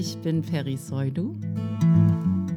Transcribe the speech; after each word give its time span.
ich 0.00 0.16
bin 0.22 0.40
Peri 0.40 0.78
Soidu 0.78 1.36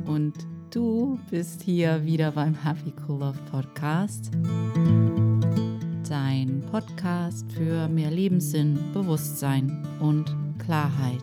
und 0.06 0.34
du 0.72 1.20
bist 1.30 1.62
hier 1.62 2.06
wieder 2.06 2.32
beim 2.32 2.56
Happy 2.56 2.94
Cool 3.06 3.20
Love 3.20 3.40
Podcast. 3.52 4.32
Dein 6.08 6.64
Podcast 6.72 7.52
für 7.52 7.90
mehr 7.90 8.12
Lebenssinn, 8.12 8.80
Bewusstsein 8.94 9.86
und 10.00 10.34
Klarheit. 10.58 11.22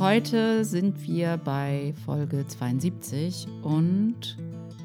Heute 0.00 0.64
sind 0.64 1.00
wir 1.06 1.36
bei 1.36 1.94
Folge 2.04 2.44
72 2.48 3.46
und 3.62 4.36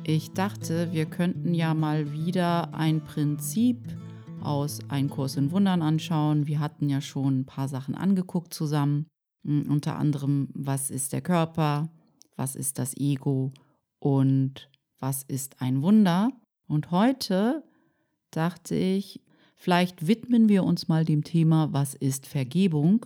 ich 0.04 0.34
dachte, 0.34 0.90
wir 0.92 1.08
könnten 1.08 1.56
ja 1.56 1.74
mal 1.74 2.14
wieder 2.14 2.76
ein 2.76 3.02
Prinzip 3.02 3.80
aus 4.44 4.80
Ein 4.90 5.10
Kurs 5.10 5.36
in 5.36 5.52
Wundern 5.52 5.82
anschauen. 5.82 6.48
Wir 6.48 6.60
hatten 6.60 6.90
ja 6.90 7.02
schon 7.02 7.42
ein 7.42 7.46
paar 7.46 7.68
Sachen 7.68 7.96
angeguckt 7.96 8.54
zusammen. 8.54 9.08
Hm, 9.46 9.70
unter 9.70 9.98
anderem, 9.98 10.50
was 10.54 10.90
ist 10.90 11.14
der 11.14 11.22
Körper, 11.22 11.90
was 12.36 12.56
ist 12.56 12.80
das 12.80 12.96
Ego 12.98 13.52
und 14.00 14.70
was 15.00 15.24
ist 15.24 15.62
ein 15.62 15.82
Wunder. 15.82 16.32
Und 16.68 16.92
heute 16.92 17.64
dachte 18.32 18.76
ich, 18.76 19.22
vielleicht 19.56 20.08
widmen 20.08 20.50
wir 20.50 20.64
uns 20.64 20.88
mal 20.88 21.06
dem 21.06 21.24
Thema, 21.24 21.74
was 21.74 21.96
ist 21.96 22.28
Vergebung, 22.28 23.06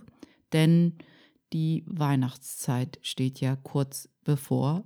denn 0.52 0.94
die 1.52 1.84
Weihnachtszeit 1.86 2.98
steht 3.02 3.40
ja 3.40 3.56
kurz 3.56 4.08
bevor 4.24 4.84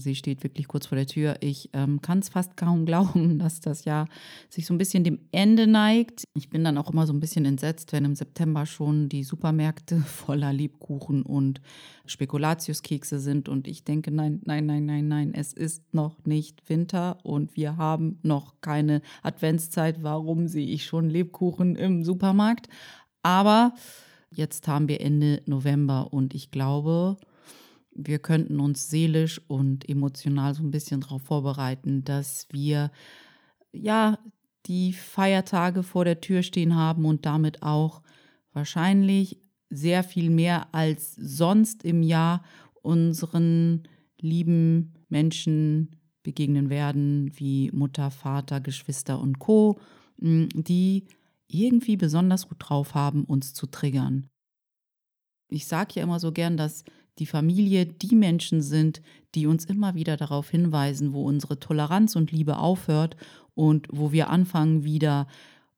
Sie 0.00 0.14
steht 0.14 0.42
wirklich 0.42 0.68
kurz 0.68 0.86
vor 0.86 0.96
der 0.96 1.06
Tür. 1.06 1.36
Ich 1.40 1.70
ähm, 1.72 2.00
kann 2.02 2.20
es 2.20 2.28
fast 2.28 2.56
kaum 2.56 2.86
glauben, 2.86 3.38
dass 3.38 3.60
das 3.60 3.84
Jahr 3.84 4.08
sich 4.48 4.66
so 4.66 4.74
ein 4.74 4.78
bisschen 4.78 5.04
dem 5.04 5.18
Ende 5.32 5.66
neigt. 5.66 6.24
Ich 6.34 6.48
bin 6.48 6.64
dann 6.64 6.78
auch 6.78 6.90
immer 6.90 7.06
so 7.06 7.12
ein 7.12 7.20
bisschen 7.20 7.44
entsetzt, 7.44 7.92
wenn 7.92 8.04
im 8.04 8.14
September 8.14 8.66
schon 8.66 9.08
die 9.08 9.24
Supermärkte 9.24 9.98
voller 10.06 10.52
Lebkuchen 10.52 11.22
und 11.22 11.60
Spekulatiuskekse 12.06 13.18
sind. 13.18 13.48
Und 13.48 13.68
ich 13.68 13.84
denke, 13.84 14.10
nein, 14.10 14.40
nein, 14.44 14.66
nein, 14.66 14.86
nein, 14.86 15.08
nein, 15.08 15.34
es 15.34 15.52
ist 15.52 15.82
noch 15.94 16.24
nicht 16.24 16.68
Winter 16.68 17.18
und 17.22 17.56
wir 17.56 17.76
haben 17.76 18.18
noch 18.22 18.54
keine 18.60 19.02
Adventszeit. 19.22 20.02
Warum 20.02 20.48
sehe 20.48 20.66
ich 20.66 20.84
schon 20.84 21.10
Lebkuchen 21.10 21.76
im 21.76 22.04
Supermarkt? 22.04 22.68
Aber 23.22 23.74
jetzt 24.32 24.68
haben 24.68 24.88
wir 24.88 25.00
Ende 25.00 25.42
November 25.46 26.12
und 26.12 26.34
ich 26.34 26.50
glaube, 26.50 27.16
wir 27.96 28.18
könnten 28.18 28.60
uns 28.60 28.90
seelisch 28.90 29.40
und 29.48 29.88
emotional 29.88 30.54
so 30.54 30.62
ein 30.62 30.70
bisschen 30.70 31.00
darauf 31.00 31.22
vorbereiten, 31.22 32.04
dass 32.04 32.46
wir 32.50 32.90
ja 33.72 34.18
die 34.66 34.92
Feiertage 34.92 35.82
vor 35.82 36.04
der 36.04 36.20
Tür 36.20 36.42
stehen 36.42 36.74
haben 36.74 37.04
und 37.04 37.24
damit 37.24 37.62
auch 37.62 38.02
wahrscheinlich 38.52 39.40
sehr 39.70 40.04
viel 40.04 40.30
mehr 40.30 40.74
als 40.74 41.14
sonst 41.14 41.84
im 41.84 42.02
Jahr 42.02 42.44
unseren 42.82 43.84
lieben 44.20 44.94
Menschen 45.08 45.96
begegnen 46.22 46.70
werden, 46.70 47.30
wie 47.36 47.70
Mutter, 47.72 48.10
Vater, 48.10 48.60
Geschwister 48.60 49.20
und 49.20 49.38
Co, 49.38 49.78
die 50.18 51.06
irgendwie 51.48 51.96
besonders 51.96 52.48
gut 52.48 52.58
drauf 52.60 52.94
haben, 52.94 53.24
uns 53.24 53.54
zu 53.54 53.66
triggern. 53.66 54.28
Ich 55.48 55.66
sage 55.66 55.94
ja 55.96 56.02
immer 56.02 56.18
so 56.18 56.32
gern, 56.32 56.56
dass 56.56 56.84
die 57.18 57.26
Familie 57.26 57.86
die 57.86 58.14
Menschen 58.14 58.62
sind, 58.62 59.02
die 59.34 59.46
uns 59.46 59.64
immer 59.64 59.94
wieder 59.94 60.16
darauf 60.16 60.50
hinweisen, 60.50 61.12
wo 61.12 61.24
unsere 61.24 61.58
Toleranz 61.58 62.16
und 62.16 62.32
Liebe 62.32 62.58
aufhört 62.58 63.16
und 63.54 63.88
wo 63.90 64.12
wir 64.12 64.30
anfangen 64.30 64.84
wieder 64.84 65.26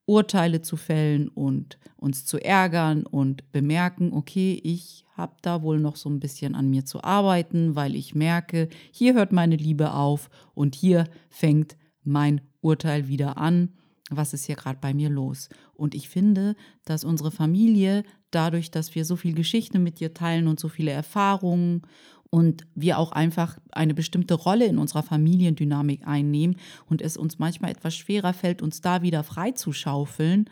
Urteile 0.06 0.62
zu 0.62 0.77
fällen 0.77 1.28
und 1.28 1.78
uns 1.97 2.25
zu 2.25 2.39
ärgern 2.39 3.05
und 3.05 3.53
bemerken, 3.53 4.12
okay, 4.14 4.58
ich 4.64 5.05
habe 5.14 5.34
da 5.42 5.62
wohl 5.62 5.78
noch 5.78 5.97
so 5.97 6.08
ein 6.08 6.20
bisschen 6.20 6.55
an 6.55 6.70
mir 6.70 6.86
zu 6.86 7.05
arbeiten, 7.05 7.77
weil 7.77 7.95
ich 7.95 8.14
merke, 8.14 8.68
hier 8.90 9.14
hört 9.14 9.33
meine 9.33 9.57
Liebe 9.57 9.92
auf 9.92 10.30
und 10.55 10.74
hier 10.74 11.05
fängt 11.29 11.77
mein 12.05 12.40
Urteil 12.63 13.08
wieder 13.08 13.36
an. 13.36 13.74
Was 14.11 14.33
ist 14.33 14.45
hier 14.45 14.57
gerade 14.57 14.79
bei 14.80 14.95
mir 14.95 15.11
los? 15.11 15.48
Und 15.74 15.95
ich 15.95 16.08
finde, 16.08 16.57
dass 16.85 17.05
unsere 17.05 17.30
Familie 17.30 18.05
dadurch, 18.30 18.70
dass 18.70 18.95
wir 18.95 19.05
so 19.05 19.17
viel 19.17 19.35
Geschichte 19.35 19.79
mit 19.79 20.01
dir 20.01 20.14
teilen 20.14 20.48
und 20.48 20.58
so 20.58 20.69
viele 20.69 20.91
Erfahrungen 20.91 21.83
und 22.30 22.67
wir 22.74 22.98
auch 22.98 23.13
einfach 23.13 23.58
eine 23.73 23.95
bestimmte 23.95 24.35
Rolle 24.35 24.67
in 24.67 24.79
unserer 24.79 25.02
Familiendynamik 25.02 26.07
einnehmen 26.07 26.57
und 26.86 27.02
es 27.02 27.17
uns 27.17 27.39
manchmal 27.39 27.70
etwas 27.70 27.95
schwerer 27.95 28.35
fällt, 28.35 28.63
uns 28.63 28.80
da 28.80 29.02
wieder 29.02 29.24
freizuschaufeln, 29.24 30.48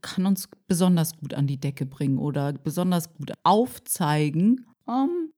kann 0.00 0.26
uns 0.26 0.48
besonders 0.66 1.16
gut 1.16 1.34
an 1.34 1.46
die 1.46 1.58
Decke 1.58 1.86
bringen 1.86 2.18
oder 2.18 2.52
besonders 2.52 3.12
gut 3.14 3.32
aufzeigen, 3.42 4.66
um, 4.84 5.30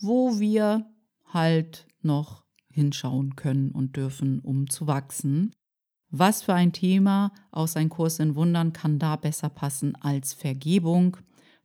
wo 0.00 0.40
wir 0.40 0.90
halt 1.26 1.86
noch 2.02 2.44
hinschauen 2.72 3.36
können 3.36 3.70
und 3.70 3.96
dürfen, 3.96 4.40
um 4.40 4.68
zu 4.68 4.86
wachsen. 4.86 5.52
Was 6.10 6.42
für 6.42 6.54
ein 6.54 6.72
Thema 6.72 7.32
aus 7.52 7.76
ein 7.76 7.88
Kurs 7.88 8.18
in 8.18 8.34
Wundern 8.34 8.72
kann 8.72 8.98
da 8.98 9.16
besser 9.16 9.48
passen 9.48 9.94
als 9.96 10.32
Vergebung? 10.32 11.16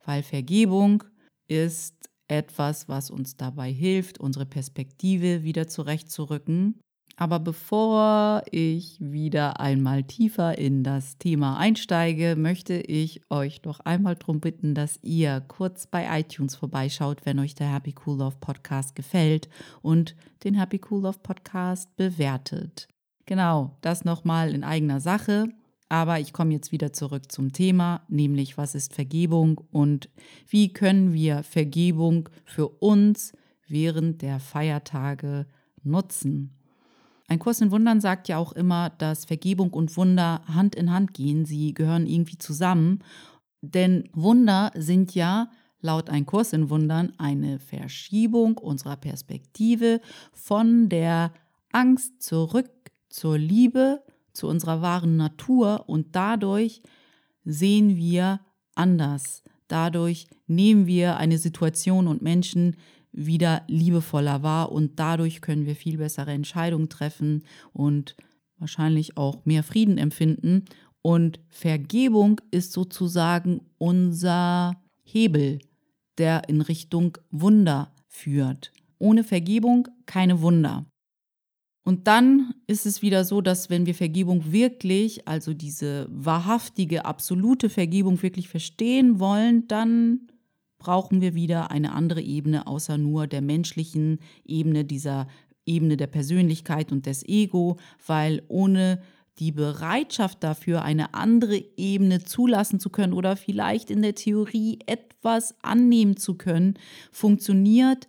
Weil 0.04 0.22
Vergebung 0.22 1.02
ist 1.48 2.08
etwas, 2.28 2.88
was 2.88 3.10
uns 3.10 3.36
dabei 3.36 3.72
hilft, 3.72 4.18
unsere 4.18 4.46
Perspektive 4.46 5.42
wieder 5.42 5.66
zurechtzurücken. 5.66 6.80
Aber 7.18 7.40
bevor 7.40 8.42
ich 8.50 8.98
wieder 9.00 9.58
einmal 9.58 10.04
tiefer 10.04 10.58
in 10.58 10.84
das 10.84 11.16
Thema 11.16 11.56
einsteige, 11.56 12.36
möchte 12.36 12.74
ich 12.74 13.22
euch 13.30 13.62
doch 13.62 13.80
einmal 13.80 14.16
darum 14.16 14.40
bitten, 14.40 14.74
dass 14.74 14.98
ihr 15.02 15.40
kurz 15.40 15.86
bei 15.86 16.20
iTunes 16.20 16.56
vorbeischaut, 16.56 17.24
wenn 17.24 17.38
euch 17.38 17.54
der 17.54 17.72
Happy 17.72 17.94
Cool 18.04 18.18
Love 18.18 18.36
Podcast 18.40 18.94
gefällt 18.94 19.48
und 19.80 20.14
den 20.44 20.54
Happy 20.54 20.80
Cool 20.90 21.02
Love 21.02 21.20
Podcast 21.22 21.96
bewertet. 21.96 22.86
Genau, 23.26 23.76
das 23.80 24.04
nochmal 24.04 24.54
in 24.54 24.62
eigener 24.64 25.00
Sache. 25.00 25.48
Aber 25.88 26.18
ich 26.18 26.32
komme 26.32 26.52
jetzt 26.52 26.72
wieder 26.72 26.92
zurück 26.92 27.30
zum 27.30 27.52
Thema, 27.52 28.02
nämlich 28.08 28.58
was 28.58 28.74
ist 28.74 28.94
Vergebung 28.94 29.60
und 29.70 30.08
wie 30.48 30.72
können 30.72 31.12
wir 31.12 31.44
Vergebung 31.44 32.28
für 32.44 32.68
uns 32.68 33.32
während 33.68 34.22
der 34.22 34.40
Feiertage 34.40 35.46
nutzen. 35.84 36.52
Ein 37.28 37.38
Kurs 37.38 37.60
in 37.60 37.70
Wundern 37.70 38.00
sagt 38.00 38.28
ja 38.28 38.38
auch 38.38 38.52
immer, 38.52 38.90
dass 38.90 39.24
Vergebung 39.24 39.70
und 39.70 39.96
Wunder 39.96 40.42
Hand 40.46 40.74
in 40.74 40.92
Hand 40.92 41.14
gehen. 41.14 41.44
Sie 41.44 41.74
gehören 41.74 42.06
irgendwie 42.06 42.38
zusammen. 42.38 43.00
Denn 43.62 44.08
Wunder 44.12 44.70
sind 44.76 45.14
ja 45.14 45.50
laut 45.80 46.08
Ein 46.10 46.26
Kurs 46.26 46.52
in 46.52 46.70
Wundern 46.70 47.12
eine 47.18 47.58
Verschiebung 47.58 48.58
unserer 48.58 48.96
Perspektive 48.96 50.00
von 50.32 50.88
der 50.88 51.32
Angst 51.72 52.22
zurück 52.22 52.70
zur 53.16 53.38
Liebe, 53.38 54.02
zu 54.34 54.46
unserer 54.46 54.82
wahren 54.82 55.16
Natur 55.16 55.88
und 55.88 56.14
dadurch 56.14 56.82
sehen 57.44 57.96
wir 57.96 58.40
anders. 58.74 59.42
Dadurch 59.68 60.26
nehmen 60.46 60.86
wir 60.86 61.16
eine 61.16 61.38
Situation 61.38 62.08
und 62.08 62.20
Menschen 62.20 62.76
wieder 63.12 63.62
liebevoller 63.68 64.42
wahr 64.42 64.70
und 64.70 64.98
dadurch 65.00 65.40
können 65.40 65.64
wir 65.64 65.76
viel 65.76 65.96
bessere 65.96 66.32
Entscheidungen 66.32 66.90
treffen 66.90 67.44
und 67.72 68.16
wahrscheinlich 68.58 69.16
auch 69.16 69.46
mehr 69.46 69.62
Frieden 69.62 69.96
empfinden. 69.96 70.66
Und 71.00 71.40
Vergebung 71.48 72.42
ist 72.50 72.72
sozusagen 72.72 73.62
unser 73.78 74.76
Hebel, 75.04 75.60
der 76.18 76.50
in 76.50 76.60
Richtung 76.60 77.16
Wunder 77.30 77.94
führt. 78.08 78.72
Ohne 78.98 79.24
Vergebung 79.24 79.88
keine 80.04 80.42
Wunder. 80.42 80.84
Und 81.86 82.08
dann 82.08 82.52
ist 82.66 82.84
es 82.84 83.00
wieder 83.00 83.24
so, 83.24 83.40
dass 83.40 83.70
wenn 83.70 83.86
wir 83.86 83.94
Vergebung 83.94 84.50
wirklich, 84.50 85.28
also 85.28 85.54
diese 85.54 86.08
wahrhaftige, 86.10 87.04
absolute 87.04 87.70
Vergebung 87.70 88.20
wirklich 88.24 88.48
verstehen 88.48 89.20
wollen, 89.20 89.68
dann 89.68 90.26
brauchen 90.78 91.20
wir 91.20 91.36
wieder 91.36 91.70
eine 91.70 91.92
andere 91.92 92.22
Ebene 92.22 92.66
außer 92.66 92.98
nur 92.98 93.28
der 93.28 93.40
menschlichen 93.40 94.18
Ebene, 94.44 94.84
dieser 94.84 95.28
Ebene 95.64 95.96
der 95.96 96.08
Persönlichkeit 96.08 96.90
und 96.90 97.06
des 97.06 97.24
Ego, 97.24 97.76
weil 98.04 98.42
ohne 98.48 99.00
die 99.38 99.52
Bereitschaft 99.52 100.42
dafür, 100.42 100.82
eine 100.82 101.14
andere 101.14 101.62
Ebene 101.76 102.24
zulassen 102.24 102.80
zu 102.80 102.90
können 102.90 103.12
oder 103.12 103.36
vielleicht 103.36 103.92
in 103.92 104.02
der 104.02 104.16
Theorie 104.16 104.80
etwas 104.86 105.54
annehmen 105.62 106.16
zu 106.16 106.34
können, 106.34 106.74
funktioniert 107.12 108.08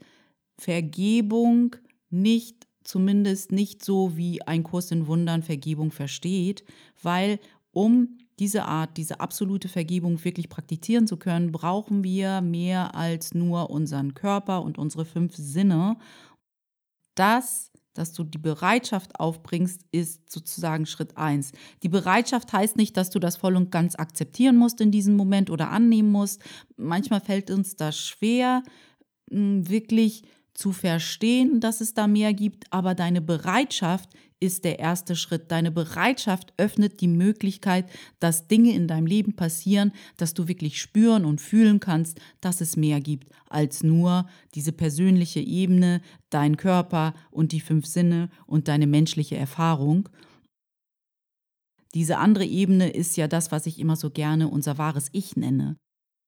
Vergebung 0.57 1.75
nicht 2.09 2.66
zumindest 2.87 3.51
nicht 3.51 3.83
so, 3.83 4.15
wie 4.15 4.41
ein 4.41 4.63
Kurs 4.63 4.91
in 4.91 5.07
Wundern 5.07 5.43
Vergebung 5.43 5.91
versteht, 5.91 6.63
weil 7.01 7.39
um 7.71 8.17
diese 8.39 8.65
Art, 8.65 8.97
diese 8.97 9.19
absolute 9.19 9.67
Vergebung 9.67 10.23
wirklich 10.23 10.49
praktizieren 10.49 11.07
zu 11.07 11.17
können, 11.17 11.51
brauchen 11.51 12.03
wir 12.03 12.41
mehr 12.41 12.95
als 12.95 13.33
nur 13.33 13.69
unseren 13.69 14.13
Körper 14.13 14.61
und 14.61 14.77
unsere 14.77 15.05
fünf 15.05 15.35
Sinne. 15.35 15.97
Das 17.15 17.71
dass 17.97 18.13
du 18.13 18.23
die 18.23 18.37
Bereitschaft 18.37 19.19
aufbringst, 19.19 19.81
ist 19.91 20.29
sozusagen 20.29 20.85
Schritt 20.85 21.17
eins. 21.17 21.51
Die 21.81 21.89
Bereitschaft 21.89 22.53
heißt 22.53 22.77
nicht, 22.77 22.95
dass 22.95 23.09
du 23.09 23.17
das 23.17 23.37
voll 23.37 23.55
und 23.55 23.71
ganz 23.71 23.95
akzeptieren 23.95 24.55
musst 24.55 24.79
in 24.81 24.91
diesem 24.91 25.15
Moment 25.15 25.49
oder 25.49 25.71
annehmen 25.71 26.11
musst. 26.11 26.41
Manchmal 26.75 27.21
fällt 27.21 27.49
uns 27.49 27.75
das 27.75 27.97
schwer, 27.97 28.61
wirklich 29.29 30.23
zu 30.57 30.71
verstehen, 30.71 31.59
dass 31.59 31.81
es 31.81 31.93
da 31.93 32.07
mehr 32.07 32.33
gibt, 32.33 32.65
aber 32.73 32.95
deine 32.95 33.21
Bereitschaft 33.21 34.09
ist 34.39 34.65
der 34.65 34.79
erste 34.79 35.15
Schritt. 35.15 35.51
Deine 35.51 35.69
Bereitschaft 35.69 36.51
öffnet 36.57 36.99
die 36.99 37.07
Möglichkeit, 37.07 37.85
dass 38.19 38.47
Dinge 38.47 38.73
in 38.73 38.87
deinem 38.87 39.05
Leben 39.05 39.35
passieren, 39.35 39.91
dass 40.17 40.33
du 40.33 40.47
wirklich 40.47 40.81
spüren 40.81 41.25
und 41.25 41.41
fühlen 41.41 41.79
kannst, 41.79 42.19
dass 42.41 42.59
es 42.59 42.75
mehr 42.75 43.01
gibt 43.01 43.31
als 43.47 43.83
nur 43.83 44.27
diese 44.55 44.71
persönliche 44.71 45.41
Ebene, 45.41 46.01
dein 46.31 46.57
Körper 46.57 47.13
und 47.29 47.51
die 47.51 47.61
fünf 47.61 47.85
Sinne 47.85 48.29
und 48.47 48.67
deine 48.67 48.87
menschliche 48.87 49.37
Erfahrung. 49.37 50.09
Diese 51.93 52.17
andere 52.17 52.45
Ebene 52.45 52.89
ist 52.89 53.15
ja 53.15 53.27
das, 53.27 53.51
was 53.51 53.67
ich 53.67 53.79
immer 53.79 53.95
so 53.95 54.09
gerne 54.09 54.47
unser 54.47 54.79
wahres 54.79 55.09
Ich 55.11 55.35
nenne. 55.35 55.77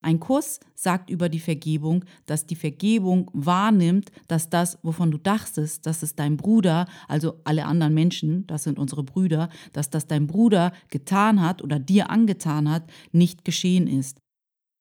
Ein 0.02 0.20
Kuss 0.20 0.62
sagt 0.76 1.10
über 1.10 1.28
die 1.28 1.40
Vergebung, 1.40 2.06
dass 2.26 2.46
die 2.46 2.56
Vergebung 2.56 3.30
wahrnimmt, 3.34 4.12
dass 4.28 4.50
das, 4.50 4.80
wovon 4.82 5.12
du 5.12 5.18
dachtest, 5.18 5.86
dass 5.86 6.04
es 6.04 6.16
dein 6.16 6.38
Bruder, 6.38 6.88
also 7.10 7.42
alle 7.44 7.66
anderen 7.66 7.94
Menschen, 7.94 8.48
das 8.48 8.64
sind 8.64 8.80
unsere 8.80 9.04
Brüder, 9.04 9.50
dass 9.74 9.90
das 9.90 10.08
dein 10.08 10.26
Bruder 10.26 10.72
getan 10.90 11.42
hat 11.42 11.62
oder 11.62 11.80
dir 11.80 12.10
angetan 12.10 12.70
hat, 12.70 12.90
nicht 13.12 13.44
geschehen 13.44 13.88
ist. 13.88 14.22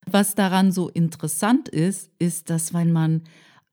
Was 0.07 0.37
daran 0.37 0.71
so 0.71 0.89
interessant 0.89 1.69
ist, 1.69 2.11
ist, 2.19 2.49
dass 2.49 2.73
wenn 2.73 2.93
man 2.93 3.23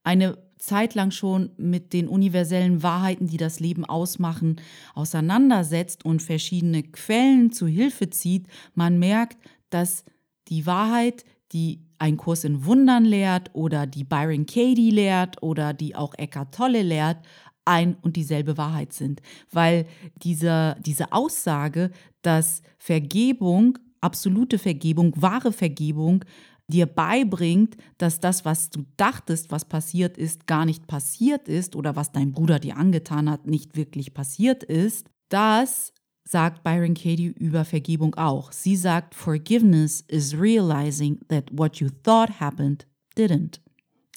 eine 0.03 0.37
Zeit 0.57 0.95
lang 0.95 1.11
schon 1.11 1.51
mit 1.57 1.93
den 1.93 2.07
universellen 2.07 2.81
Wahrheiten, 2.81 3.27
die 3.27 3.37
das 3.37 3.59
Leben 3.59 3.85
ausmachen, 3.85 4.59
auseinandersetzt 4.95 6.03
und 6.05 6.21
verschiedene 6.21 6.81
Quellen 6.81 7.51
zu 7.51 7.67
Hilfe 7.67 8.09
zieht, 8.09 8.47
man 8.73 8.97
merkt, 8.97 9.37
dass 9.69 10.05
die 10.47 10.65
Wahrheit 10.65 11.23
die 11.51 11.85
einen 11.99 12.17
Kurs 12.17 12.43
in 12.43 12.65
Wundern 12.65 13.05
lehrt 13.05 13.51
oder 13.53 13.87
die 13.87 14.03
Byron 14.03 14.45
Katie 14.45 14.91
lehrt 14.91 15.41
oder 15.41 15.73
die 15.73 15.95
auch 15.95 16.13
Eckhart 16.17 16.53
Tolle 16.53 16.81
lehrt, 16.81 17.17
ein 17.65 17.95
und 18.01 18.15
dieselbe 18.15 18.57
Wahrheit 18.57 18.93
sind. 18.93 19.21
Weil 19.51 19.87
diese, 20.17 20.75
diese 20.79 21.11
Aussage, 21.11 21.91
dass 22.21 22.61
Vergebung, 22.77 23.77
absolute 24.01 24.59
Vergebung, 24.59 25.13
wahre 25.15 25.51
Vergebung 25.51 26.23
dir 26.67 26.85
beibringt, 26.85 27.77
dass 27.97 28.19
das, 28.19 28.45
was 28.45 28.69
du 28.69 28.85
dachtest, 28.97 29.51
was 29.51 29.65
passiert 29.65 30.17
ist, 30.17 30.47
gar 30.47 30.65
nicht 30.65 30.87
passiert 30.87 31.47
ist 31.47 31.75
oder 31.75 31.95
was 31.95 32.11
dein 32.11 32.31
Bruder 32.31 32.59
dir 32.59 32.77
angetan 32.77 33.29
hat, 33.29 33.45
nicht 33.45 33.75
wirklich 33.75 34.13
passiert 34.13 34.63
ist, 34.63 35.09
das 35.29 35.93
sagt 36.27 36.63
Byron 36.63 36.95
Katie 36.95 37.33
über 37.37 37.65
Vergebung 37.65 38.15
auch. 38.15 38.51
Sie 38.51 38.75
sagt, 38.75 39.15
Forgiveness 39.15 40.03
is 40.07 40.37
realizing 40.37 41.19
that 41.29 41.45
what 41.51 41.77
you 41.77 41.89
thought 42.03 42.39
happened 42.39 42.85
didn't. 43.15 43.61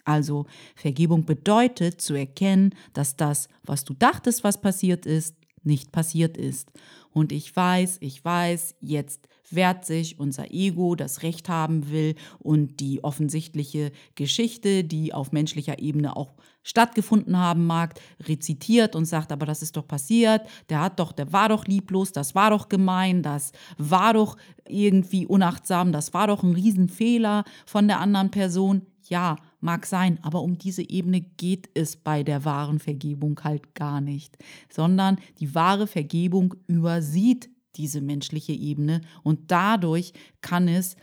Also 0.05 0.47
Vergebung 0.75 1.27
bedeutet 1.27 2.01
zu 2.01 2.15
erkennen, 2.15 2.75
dass 2.95 3.17
das, 3.17 3.49
was 3.63 3.85
du 3.85 3.93
dachtest, 3.93 4.43
was 4.43 4.59
passiert 4.59 5.05
ist, 5.05 5.37
nicht 5.63 5.93
passiert 5.93 6.37
ist. 6.37 6.71
Und 7.11 7.33
ich 7.33 7.55
weiß, 7.55 7.99
ich 8.01 8.25
weiß, 8.25 8.77
jetzt 8.81 9.29
wehrt 9.51 9.85
sich 9.85 10.19
unser 10.21 10.51
Ego, 10.53 10.95
das 10.95 11.23
Recht 11.23 11.49
haben 11.49 11.91
will 11.91 12.15
und 12.39 12.81
die 12.81 13.03
offensichtliche 13.03 13.93
Geschichte, 14.15 14.85
die 14.85 15.15
auf 15.15 15.33
menschlicher 15.33 15.79
Ebene 15.79 16.17
auch 16.17 16.35
stattgefunden 16.63 17.39
haben 17.39 17.67
mag, 17.67 17.99
rezitiert 18.21 18.95
und 18.95 19.07
sagt, 19.07 19.33
aber 19.33 19.47
das 19.47 19.63
ist 19.63 19.77
doch 19.77 19.89
passiert, 19.89 20.43
der 20.69 20.81
hat 20.81 21.01
doch, 21.01 21.13
der 21.13 21.33
war 21.33 21.49
doch 21.49 21.65
lieblos, 21.65 22.13
das 22.13 22.35
war 22.35 22.51
doch 22.51 22.69
gemein, 22.69 23.23
das 23.23 23.53
war 23.79 24.13
doch 24.13 24.37
irgendwie 24.69 25.27
unachtsam, 25.27 25.93
das 25.93 26.13
war 26.13 26.27
doch 26.27 26.43
ein 26.43 26.53
Riesenfehler 26.53 27.45
von 27.65 27.89
der 27.89 28.01
anderen 28.01 28.31
Person. 28.31 28.83
Ja, 29.09 29.37
mag 29.61 29.87
sein, 29.87 30.19
aber 30.23 30.43
um 30.43 30.59
diese 30.59 30.89
Ebene 30.89 31.21
geht 31.21 31.69
es 31.75 31.97
bei 31.97 32.23
der 32.23 32.45
wahren 32.45 32.79
Vergebung 32.79 33.41
halt 33.43 33.75
gar 33.75 34.01
nicht, 34.01 34.37
sondern 34.71 35.19
die 35.41 35.55
wahre 35.55 35.87
Vergebung 35.87 36.55
übersieht 36.67 37.51
diese 37.77 38.01
menschliche 38.01 38.53
Ebene 38.53 39.01
und 39.23 39.51
dadurch 39.51 40.13
kann 40.41 40.69
es 40.69 40.97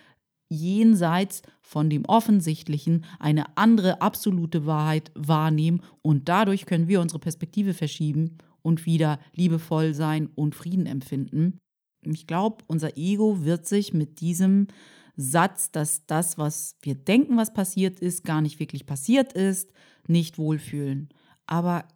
jenseits 0.50 1.42
von 1.62 1.90
dem 1.90 2.06
Offensichtlichen 2.06 3.06
eine 3.20 3.58
andere 3.58 4.02
absolute 4.02 4.66
Wahrheit 4.66 5.12
wahrnehmen 5.16 5.82
und 6.02 6.30
dadurch 6.30 6.66
können 6.66 6.88
wir 6.88 7.02
unsere 7.02 7.20
Perspektive 7.20 7.74
verschieben 7.74 8.38
und 8.62 8.86
wieder 8.86 9.20
liebevoll 9.34 9.94
sein 9.94 10.30
und 10.36 10.56
Frieden 10.56 10.86
empfinden. 10.86 11.60
Ich 12.04 12.28
glaube, 12.28 12.64
unser 12.68 12.98
Ego 12.98 13.44
wird 13.44 13.68
sich 13.68 13.94
mit 13.94 14.22
diesem 14.22 14.68
Satz, 15.18 15.72
dass 15.72 16.06
das, 16.06 16.38
was 16.38 16.76
wir 16.82 16.96
denken, 16.96 17.38
was 17.38 17.54
passiert 17.54 18.00
ist, 18.00 18.24
gar 18.24 18.42
nicht 18.42 18.60
wirklich 18.60 18.86
passiert 18.86 19.34
ist, 19.34 19.72
nicht 20.08 20.38
wohlfühlen. 20.38 21.10
Aber 21.48 21.88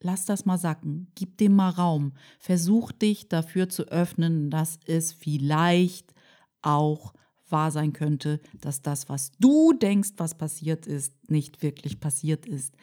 lass 0.00 0.24
das 0.24 0.44
mal 0.44 0.58
sacken, 0.58 1.08
gib 1.14 1.38
dem 1.38 1.54
mal 1.54 1.70
Raum, 1.70 2.12
versuch 2.38 2.92
dich 2.92 3.28
dafür 3.28 3.68
zu 3.68 3.84
öffnen, 3.88 4.50
dass 4.50 4.78
es 4.86 5.12
vielleicht 5.12 6.14
auch 6.62 7.12
wahr 7.48 7.70
sein 7.70 7.92
könnte, 7.92 8.40
dass 8.60 8.82
das, 8.82 9.08
was 9.08 9.32
du 9.38 9.72
denkst, 9.74 10.12
was 10.16 10.36
passiert 10.36 10.86
ist, 10.86 11.30
nicht 11.30 11.62
wirklich 11.62 12.00
passiert 12.00 12.46
ist. 12.46 12.74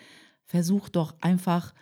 Versuch 0.46 0.90
doch 0.90 1.16
einfach 1.22 1.74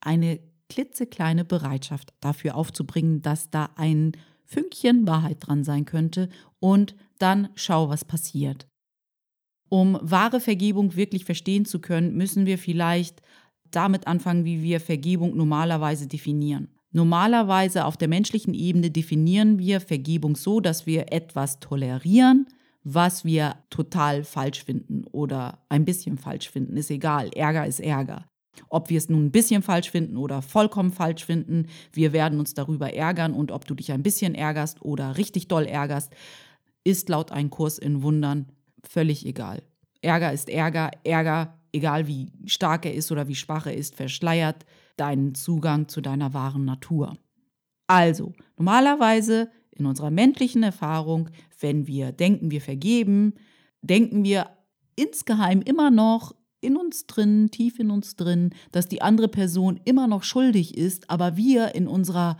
eine 0.00 0.40
klitzekleine 0.68 1.44
Bereitschaft 1.44 2.12
dafür 2.20 2.56
aufzubringen, 2.56 3.22
dass 3.22 3.50
da 3.50 3.70
ein 3.76 4.12
Fünkchen 4.44 5.06
Wahrheit 5.06 5.38
dran 5.40 5.64
sein 5.64 5.84
könnte 5.84 6.28
und 6.60 6.94
dann 7.18 7.48
schau, 7.54 7.88
was 7.88 8.04
passiert. 8.04 8.66
Um 9.68 9.98
wahre 10.02 10.40
Vergebung 10.40 10.94
wirklich 10.94 11.24
verstehen 11.24 11.64
zu 11.64 11.80
können, 11.80 12.14
müssen 12.14 12.46
wir 12.46 12.58
vielleicht 12.58 13.22
damit 13.70 14.06
anfangen, 14.06 14.44
wie 14.44 14.62
wir 14.62 14.80
Vergebung 14.80 15.36
normalerweise 15.36 16.06
definieren. 16.06 16.68
Normalerweise 16.92 17.86
auf 17.86 17.96
der 17.96 18.06
menschlichen 18.06 18.54
Ebene 18.54 18.90
definieren 18.90 19.58
wir 19.58 19.80
Vergebung 19.80 20.36
so, 20.36 20.60
dass 20.60 20.86
wir 20.86 21.12
etwas 21.12 21.58
tolerieren, 21.58 22.46
was 22.84 23.24
wir 23.24 23.56
total 23.70 24.22
falsch 24.22 24.62
finden 24.62 25.04
oder 25.10 25.64
ein 25.68 25.84
bisschen 25.84 26.18
falsch 26.18 26.48
finden, 26.50 26.76
ist 26.76 26.90
egal. 26.90 27.30
Ärger 27.34 27.66
ist 27.66 27.80
Ärger. 27.80 28.26
Ob 28.68 28.90
wir 28.90 28.98
es 28.98 29.08
nun 29.08 29.26
ein 29.26 29.30
bisschen 29.30 29.62
falsch 29.62 29.90
finden 29.90 30.16
oder 30.16 30.42
vollkommen 30.42 30.90
falsch 30.92 31.24
finden, 31.24 31.66
wir 31.92 32.12
werden 32.12 32.38
uns 32.38 32.54
darüber 32.54 32.92
ärgern 32.92 33.32
und 33.34 33.52
ob 33.52 33.66
du 33.66 33.74
dich 33.74 33.92
ein 33.92 34.02
bisschen 34.02 34.34
ärgerst 34.34 34.82
oder 34.82 35.16
richtig 35.16 35.48
doll 35.48 35.64
ärgerst, 35.64 36.12
ist 36.84 37.08
laut 37.08 37.32
einem 37.32 37.50
Kurs 37.50 37.78
in 37.78 38.02
Wundern 38.02 38.46
völlig 38.82 39.26
egal. 39.26 39.62
Ärger 40.02 40.32
ist 40.32 40.48
Ärger, 40.48 40.90
Ärger, 41.02 41.58
egal 41.72 42.06
wie 42.06 42.30
stark 42.46 42.86
er 42.86 42.94
ist 42.94 43.10
oder 43.10 43.26
wie 43.28 43.34
schwach 43.34 43.66
er 43.66 43.74
ist, 43.74 43.96
verschleiert 43.96 44.64
deinen 44.96 45.34
Zugang 45.34 45.88
zu 45.88 46.00
deiner 46.00 46.34
wahren 46.34 46.64
Natur. 46.64 47.16
Also, 47.86 48.32
normalerweise 48.56 49.50
in 49.70 49.86
unserer 49.86 50.10
menschlichen 50.10 50.62
Erfahrung, 50.62 51.30
wenn 51.60 51.86
wir 51.86 52.12
denken, 52.12 52.50
wir 52.50 52.60
vergeben, 52.60 53.34
denken 53.82 54.24
wir 54.24 54.50
insgeheim 54.96 55.62
immer 55.62 55.90
noch 55.90 56.34
in 56.64 56.76
uns 56.76 57.06
drin, 57.06 57.50
tief 57.50 57.78
in 57.78 57.90
uns 57.90 58.16
drin, 58.16 58.50
dass 58.72 58.86
die 58.86 59.02
andere 59.02 59.28
Person 59.28 59.80
immer 59.84 60.06
noch 60.06 60.22
schuldig 60.22 60.76
ist, 60.76 61.10
aber 61.10 61.36
wir 61.36 61.74
in 61.74 61.86
unserer 61.86 62.36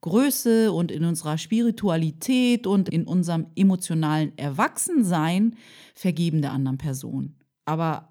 Größe 0.00 0.72
und 0.72 0.92
in 0.92 1.04
unserer 1.04 1.38
Spiritualität 1.38 2.66
und 2.66 2.88
in 2.88 3.04
unserem 3.04 3.46
emotionalen 3.56 4.36
Erwachsensein 4.36 5.56
vergeben 5.94 6.42
der 6.42 6.52
anderen 6.52 6.78
Person. 6.78 7.34
Aber 7.64 8.08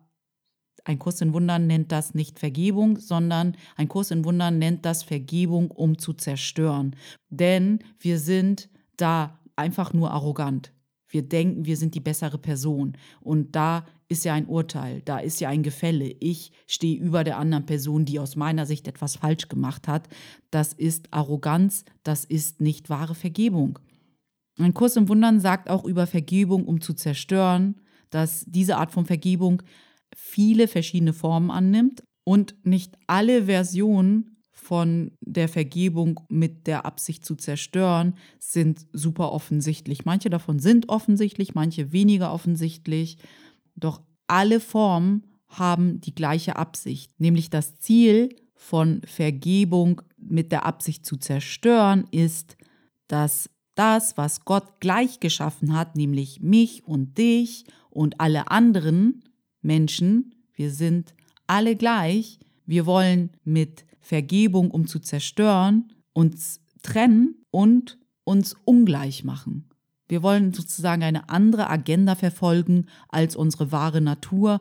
ein 0.83 0.99
Kurs 0.99 1.21
in 1.21 1.33
Wundern 1.33 1.67
nennt 1.67 1.91
das 1.91 2.13
nicht 2.13 2.39
Vergebung, 2.39 2.97
sondern 2.97 3.55
ein 3.75 3.87
Kurs 3.87 4.11
in 4.11 4.23
Wundern 4.23 4.57
nennt 4.57 4.85
das 4.85 5.03
Vergebung, 5.03 5.71
um 5.71 5.97
zu 5.97 6.13
zerstören. 6.13 6.95
Denn 7.29 7.79
wir 7.99 8.19
sind 8.19 8.69
da 8.95 9.39
einfach 9.55 9.93
nur 9.93 10.11
arrogant. 10.11 10.71
Wir 11.09 11.23
denken, 11.23 11.65
wir 11.65 11.77
sind 11.77 11.95
die 11.95 11.99
bessere 11.99 12.37
Person. 12.37 12.97
Und 13.21 13.55
da 13.55 13.85
ist 14.09 14.25
ja 14.25 14.33
ein 14.33 14.47
Urteil, 14.47 15.01
da 15.03 15.19
ist 15.19 15.41
ja 15.41 15.49
ein 15.49 15.63
Gefälle. 15.63 16.15
Ich 16.19 16.51
stehe 16.65 16.97
über 16.97 17.23
der 17.23 17.37
anderen 17.37 17.65
Person, 17.65 18.05
die 18.05 18.19
aus 18.19 18.35
meiner 18.35 18.65
Sicht 18.65 18.87
etwas 18.87 19.17
falsch 19.17 19.49
gemacht 19.49 19.87
hat. 19.87 20.07
Das 20.49 20.73
ist 20.73 21.13
Arroganz, 21.13 21.83
das 22.03 22.23
ist 22.23 22.61
nicht 22.61 22.89
wahre 22.89 23.15
Vergebung. 23.15 23.79
Ein 24.59 24.73
Kurs 24.73 24.95
im 24.95 25.09
Wundern 25.09 25.39
sagt 25.39 25.69
auch 25.69 25.85
über 25.85 26.07
Vergebung, 26.07 26.65
um 26.65 26.81
zu 26.81 26.93
zerstören, 26.93 27.75
dass 28.09 28.45
diese 28.47 28.77
Art 28.77 28.91
von 28.91 29.05
Vergebung 29.05 29.61
viele 30.15 30.67
verschiedene 30.67 31.13
Formen 31.13 31.51
annimmt 31.51 32.03
und 32.23 32.55
nicht 32.63 32.97
alle 33.07 33.45
Versionen 33.45 34.37
von 34.51 35.11
der 35.21 35.47
Vergebung 35.47 36.19
mit 36.29 36.65
der 36.65 36.85
Absicht 36.85 37.23
zu 37.23 37.35
zerstören 37.35 38.15
sind 38.39 38.87
super 38.91 39.31
offensichtlich. 39.31 40.03
Manche 40.03 40.29
davon 40.29 40.59
sind 40.59 40.89
offensichtlich, 40.89 41.53
manche 41.53 41.91
weniger 41.91 42.33
offensichtlich, 42.33 43.17
doch 43.77 44.01
alle 44.27 44.59
Formen 44.59 45.23
haben 45.47 46.01
die 46.01 46.13
gleiche 46.13 46.57
Absicht, 46.57 47.19
nämlich 47.19 47.49
das 47.49 47.77
Ziel 47.79 48.35
von 48.53 49.01
Vergebung 49.05 50.01
mit 50.17 50.51
der 50.51 50.65
Absicht 50.65 51.05
zu 51.05 51.17
zerstören 51.17 52.05
ist, 52.11 52.57
dass 53.07 53.49
das, 53.75 54.17
was 54.17 54.43
Gott 54.43 54.79
gleich 54.79 55.19
geschaffen 55.19 55.73
hat, 55.73 55.95
nämlich 55.95 56.41
mich 56.41 56.85
und 56.85 57.17
dich 57.17 57.65
und 57.89 58.19
alle 58.19 58.51
anderen 58.51 59.23
Menschen, 59.61 60.35
wir 60.53 60.71
sind 60.71 61.13
alle 61.45 61.75
gleich, 61.75 62.39
wir 62.65 62.85
wollen 62.85 63.31
mit 63.43 63.85
Vergebung, 63.99 64.71
um 64.71 64.87
zu 64.87 64.99
zerstören, 64.99 65.93
uns 66.13 66.59
trennen 66.81 67.35
und 67.51 67.97
uns 68.23 68.55
ungleich 68.65 69.23
machen. 69.23 69.69
Wir 70.07 70.23
wollen 70.23 70.53
sozusagen 70.53 71.03
eine 71.03 71.29
andere 71.29 71.69
Agenda 71.69 72.15
verfolgen 72.15 72.87
als 73.09 73.35
unsere 73.35 73.71
wahre 73.71 74.01
Natur 74.01 74.59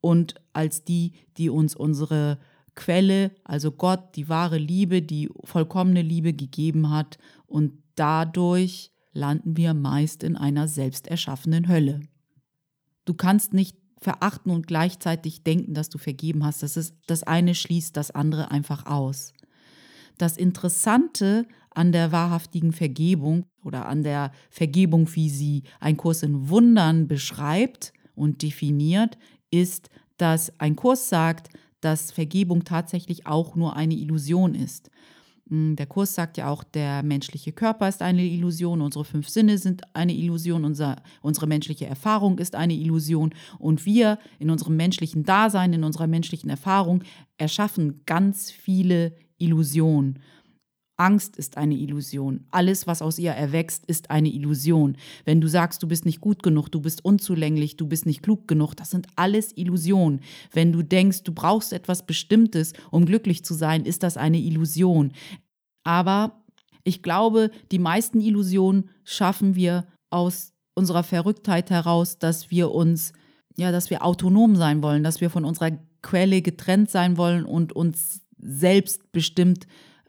und 0.00 0.34
als 0.52 0.84
die, 0.84 1.12
die 1.36 1.50
uns 1.50 1.74
unsere 1.74 2.38
Quelle, 2.74 3.32
also 3.42 3.72
Gott, 3.72 4.14
die 4.16 4.28
wahre 4.28 4.58
Liebe, 4.58 5.02
die 5.02 5.30
vollkommene 5.44 6.02
Liebe 6.02 6.34
gegeben 6.34 6.90
hat. 6.90 7.18
Und 7.46 7.72
dadurch 7.94 8.92
landen 9.12 9.56
wir 9.56 9.74
meist 9.74 10.22
in 10.22 10.36
einer 10.36 10.68
selbst 10.68 11.08
erschaffenen 11.08 11.68
Hölle. 11.68 12.00
Du 13.06 13.14
kannst 13.14 13.54
nicht 13.54 13.78
verachten 13.98 14.52
und 14.52 14.66
gleichzeitig 14.66 15.42
denken, 15.42 15.74
dass 15.74 15.88
du 15.88 15.98
vergeben 15.98 16.44
hast. 16.44 16.62
Das 16.62 16.76
ist 16.76 16.94
das 17.06 17.22
eine 17.22 17.54
schließt 17.54 17.96
das 17.96 18.10
andere 18.10 18.50
einfach 18.50 18.86
aus. 18.86 19.32
Das 20.18 20.36
Interessante 20.36 21.46
an 21.70 21.92
der 21.92 22.10
wahrhaftigen 22.10 22.72
Vergebung 22.72 23.44
oder 23.62 23.86
an 23.86 24.02
der 24.02 24.32
Vergebung, 24.50 25.08
wie 25.14 25.28
sie 25.28 25.62
ein 25.78 25.96
Kurs 25.96 26.22
in 26.22 26.48
Wundern 26.48 27.06
beschreibt 27.06 27.92
und 28.14 28.42
definiert, 28.42 29.18
ist, 29.50 29.90
dass 30.16 30.58
ein 30.58 30.76
Kurs 30.76 31.08
sagt, 31.08 31.50
dass 31.80 32.10
Vergebung 32.10 32.64
tatsächlich 32.64 33.26
auch 33.26 33.54
nur 33.56 33.76
eine 33.76 33.94
Illusion 33.94 34.54
ist. 34.54 34.90
Hm, 35.48 35.76
der 35.76 35.86
Kurs 35.86 36.14
sagt 36.14 36.38
ja 36.38 36.48
auch, 36.48 36.64
der 36.64 37.02
menschliche 37.02 37.52
Körper 37.52 37.88
ist 37.88 38.02
eine 38.02 38.24
Illusion, 38.24 38.80
unsere 38.80 39.04
fünf 39.04 39.28
Sinne 39.28 39.58
sind 39.58 39.82
eine 39.94 40.14
Illusion, 40.14 40.64
unser, 40.64 40.96
unsere 41.22 41.46
menschliche 41.46 41.86
Erfahrung 41.86 42.38
ist 42.38 42.54
eine 42.54 42.74
Illusion 42.74 43.34
und 43.58 43.84
wir 43.84 44.18
in 44.38 44.50
unserem 44.50 44.76
menschlichen 44.76 45.22
Dasein, 45.22 45.72
in 45.72 45.84
unserer 45.84 46.06
menschlichen 46.06 46.50
Erfahrung 46.50 47.04
erschaffen 47.38 48.00
ganz 48.06 48.50
viele 48.50 49.14
Illusionen. 49.38 50.18
Angst 50.96 51.36
ist 51.36 51.58
eine 51.58 51.74
Illusion. 51.74 52.46
Alles, 52.50 52.86
was 52.86 53.02
aus 53.02 53.18
ihr 53.18 53.32
erwächst, 53.32 53.84
ist 53.86 54.10
eine 54.10 54.30
Illusion. 54.30 54.96
Wenn 55.24 55.40
du 55.40 55.48
sagst, 55.48 55.82
du 55.82 55.88
bist 55.88 56.06
nicht 56.06 56.20
gut 56.20 56.42
genug, 56.42 56.70
du 56.70 56.80
bist 56.80 57.04
unzulänglich, 57.04 57.76
du 57.76 57.86
bist 57.86 58.06
nicht 58.06 58.22
klug 58.22 58.48
genug, 58.48 58.74
das 58.74 58.90
sind 58.90 59.06
alles 59.14 59.52
Illusionen. 59.56 60.20
Wenn 60.52 60.72
du 60.72 60.82
denkst, 60.82 61.22
du 61.22 61.32
brauchst 61.32 61.72
etwas 61.72 62.06
Bestimmtes, 62.06 62.72
um 62.90 63.04
glücklich 63.04 63.44
zu 63.44 63.52
sein, 63.52 63.84
ist 63.84 64.02
das 64.02 64.16
eine 64.16 64.38
Illusion. 64.38 65.12
Aber 65.84 66.42
ich 66.84 67.02
glaube, 67.02 67.50
die 67.72 67.78
meisten 67.78 68.20
Illusionen 68.20 68.88
schaffen 69.04 69.54
wir 69.54 69.86
aus 70.10 70.54
unserer 70.74 71.02
Verrücktheit 71.02 71.70
heraus, 71.70 72.18
dass 72.18 72.50
wir 72.50 72.70
uns, 72.70 73.12
ja, 73.56 73.70
dass 73.70 73.90
wir 73.90 74.04
autonom 74.04 74.56
sein 74.56 74.82
wollen, 74.82 75.02
dass 75.02 75.20
wir 75.20 75.30
von 75.30 75.44
unserer 75.44 75.72
Quelle 76.02 76.42
getrennt 76.42 76.90
sein 76.90 77.16
wollen 77.16 77.44
und 77.44 77.74
uns 77.74 78.25
selbstbestimmt 78.38 79.66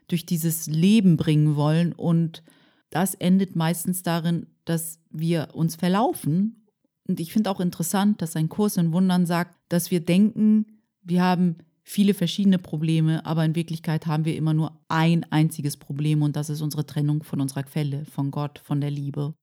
durch 0.08 0.26
dieses 0.26 0.66
Leben 0.66 1.16
bringen 1.16 1.56
wollen. 1.56 1.92
Und 1.92 2.42
das 2.90 3.14
endet 3.14 3.56
meistens 3.56 4.02
darin, 4.02 4.46
dass 4.64 5.00
wir 5.10 5.48
uns 5.54 5.76
verlaufen. 5.76 6.66
Und 7.06 7.20
ich 7.20 7.32
finde 7.32 7.50
auch 7.50 7.60
interessant, 7.60 8.20
dass 8.22 8.36
ein 8.36 8.48
Kurs 8.48 8.76
in 8.76 8.92
Wundern 8.92 9.26
sagt, 9.26 9.56
dass 9.68 9.90
wir 9.90 10.00
denken, 10.00 10.66
wir 11.02 11.22
haben 11.22 11.56
viele 11.82 12.12
verschiedene 12.12 12.58
Probleme, 12.58 13.24
aber 13.24 13.44
in 13.46 13.54
Wirklichkeit 13.54 14.06
haben 14.06 14.26
wir 14.26 14.36
immer 14.36 14.52
nur 14.52 14.78
ein 14.88 15.24
einziges 15.30 15.78
Problem 15.78 16.22
und 16.22 16.36
das 16.36 16.50
ist 16.50 16.60
unsere 16.60 16.84
Trennung 16.84 17.22
von 17.22 17.40
unserer 17.40 17.62
Quelle, 17.62 18.04
von 18.04 18.30
Gott, 18.30 18.60
von 18.62 18.82
der 18.82 18.90
Liebe. 18.90 19.34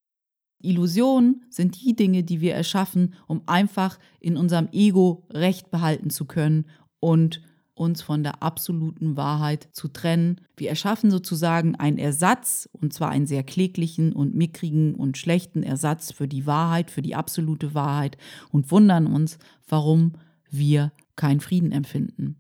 Illusionen 0.61 1.43
sind 1.49 1.81
die 1.81 1.95
Dinge, 1.95 2.23
die 2.23 2.41
wir 2.41 2.53
erschaffen, 2.53 3.15
um 3.27 3.41
einfach 3.47 3.99
in 4.19 4.37
unserem 4.37 4.69
Ego 4.71 5.25
Recht 5.31 5.71
behalten 5.71 6.11
zu 6.11 6.25
können 6.25 6.65
und 6.99 7.41
uns 7.75 8.01
von 8.01 8.23
der 8.23 8.41
absoluten 8.41 9.17
Wahrheit 9.17 9.67
zu 9.73 9.89
trennen. 9.89 10.41
Wir 10.57 10.69
erschaffen 10.69 11.11
sozusagen 11.11 11.75
einen 11.75 11.97
Ersatz, 11.97 12.69
und 12.71 12.93
zwar 12.93 13.09
einen 13.09 13.27
sehr 13.27 13.43
kläglichen 13.43 14.13
und 14.13 14.33
mickrigen 14.33 14.95
und 14.95 15.17
schlechten 15.17 15.61
Ersatz 15.61 16.11
für 16.11 16.27
die 16.27 16.45
Wahrheit, 16.45 16.89
für 16.89 17.01
die 17.01 17.15
absolute 17.15 17.73
Wahrheit 17.73 18.17
und 18.49 18.71
wundern 18.71 19.07
uns, 19.07 19.37
warum 19.67 20.13
wir 20.49 20.93
keinen 21.17 21.41
Frieden 21.41 21.71
empfinden. 21.71 22.37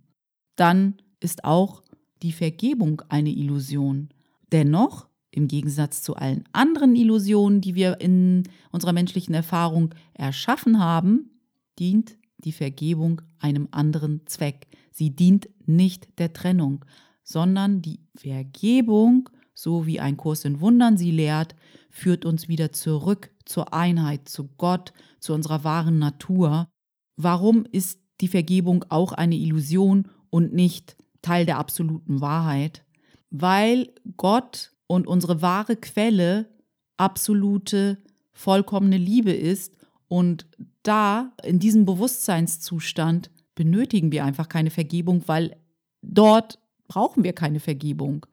Dann 0.55 0.95
ist 1.19 1.43
auch 1.43 1.83
die 2.21 2.31
Vergebung 2.31 3.01
eine 3.09 3.29
Illusion. 3.29 4.09
Dennoch, 4.51 5.07
im 5.31 5.49
Gegensatz 5.49 6.01
zu 6.01 6.15
allen 6.15 6.45
anderen 6.53 6.95
Illusionen, 6.95 7.59
die 7.59 7.75
wir 7.75 7.99
in 7.99 8.43
unserer 8.71 8.93
menschlichen 8.93 9.35
Erfahrung 9.35 9.93
erschaffen 10.13 10.79
haben, 10.79 11.29
dient 11.77 12.17
die 12.37 12.53
Vergebung 12.53 13.21
einem 13.39 13.67
anderen 13.71 14.21
Zweck. 14.27 14.67
Sie 14.95 15.13
dient 15.13 15.49
nicht 15.65 16.07
der 16.19 16.31
Trennung, 16.31 16.85
sondern 17.21 17.81
die 17.81 17.99
Vergebung, 18.15 19.29
so 19.53 19.85
wie 19.85 19.99
ein 19.99 20.15
Kurs 20.15 20.45
in 20.45 20.61
Wundern 20.61 20.95
sie 20.95 21.11
lehrt, 21.11 21.53
führt 21.89 22.23
uns 22.23 22.47
wieder 22.47 22.71
zurück 22.71 23.29
zur 23.43 23.73
Einheit, 23.73 24.29
zu 24.29 24.47
Gott, 24.57 24.93
zu 25.19 25.33
unserer 25.33 25.65
wahren 25.65 25.99
Natur. 25.99 26.69
Warum 27.17 27.65
ist 27.69 27.99
die 28.21 28.29
Vergebung 28.29 28.85
auch 28.87 29.11
eine 29.11 29.35
Illusion 29.35 30.07
und 30.29 30.53
nicht 30.53 30.95
Teil 31.21 31.45
der 31.45 31.57
absoluten 31.57 32.21
Wahrheit? 32.21 32.85
Weil 33.31 33.93
Gott 34.15 34.71
und 34.87 35.07
unsere 35.07 35.41
wahre 35.41 35.75
Quelle 35.75 36.49
absolute, 36.95 37.97
vollkommene 38.31 38.97
Liebe 38.97 39.33
ist 39.33 39.75
und 40.07 40.47
da 40.83 41.33
in 41.43 41.59
diesem 41.59 41.83
Bewusstseinszustand 41.83 43.29
benötigen 43.55 44.11
wir 44.11 44.25
einfach 44.25 44.49
keine 44.49 44.69
Vergebung, 44.69 45.23
weil 45.27 45.55
dort 46.01 46.59
brauchen 46.87 47.23
wir 47.23 47.33
keine 47.33 47.59
Vergebung. 47.59 48.25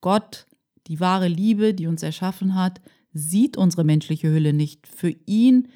Gott, 0.00 0.46
die 0.86 1.00
wahre 1.00 1.28
Liebe, 1.28 1.74
die 1.74 1.86
uns 1.86 2.02
erschaffen 2.02 2.54
hat, 2.54 2.80
sieht 3.12 3.56
unsere 3.56 3.84
menschliche 3.84 4.28
Hülle 4.30 4.52
nicht. 4.52 4.86
Für 4.86 5.14
ihn 5.26 5.68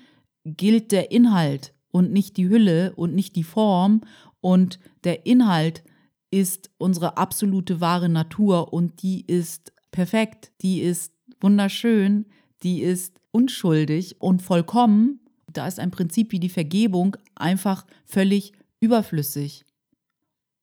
gilt 0.44 0.92
der 0.92 1.12
Inhalt 1.12 1.74
und 1.90 2.12
nicht 2.12 2.36
die 2.36 2.48
Hülle 2.48 2.94
und 2.96 3.14
nicht 3.14 3.36
die 3.36 3.44
Form. 3.44 4.02
Und 4.40 4.78
der 5.04 5.26
Inhalt 5.26 5.84
ist 6.30 6.70
unsere 6.78 7.16
absolute 7.16 7.80
wahre 7.80 8.08
Natur 8.08 8.72
und 8.72 9.02
die 9.02 9.24
ist 9.26 9.72
perfekt, 9.90 10.52
die 10.60 10.80
ist 10.80 11.12
wunderschön, 11.40 12.26
die 12.62 12.82
ist 12.82 13.20
unschuldig 13.30 14.20
und 14.20 14.42
vollkommen. 14.42 15.20
Da 15.50 15.66
ist 15.66 15.80
ein 15.80 15.90
Prinzip 15.90 16.32
wie 16.32 16.40
die 16.40 16.48
Vergebung 16.50 17.16
einfach 17.34 17.86
völlig 18.04 18.52
überflüssig. 18.80 19.64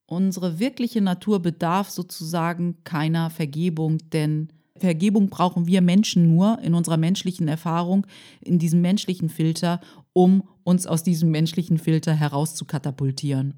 Unsere 0.08 0.60
wirkliche 0.60 1.02
Natur 1.02 1.42
bedarf 1.42 1.90
sozusagen 1.90 2.84
keiner 2.84 3.30
Vergebung, 3.30 3.98
denn 4.12 4.50
Vergebung 4.78 5.30
brauchen 5.30 5.68
wir 5.68 5.82
Menschen 5.82 6.28
nur 6.36 6.60
in 6.60 6.74
unserer 6.74 6.98
menschlichen 6.98 7.48
Erfahrung, 7.48 8.06
in 8.42 8.60
diesem 8.60 8.82
menschlichen 8.82 9.30
Filter, 9.30 9.80
um 10.14 10.48
uns 10.64 10.86
aus 10.86 11.02
diesem 11.02 11.32
menschlichen 11.32 11.78
Filter 11.78 12.14
herauszukatapultieren. 12.14 13.56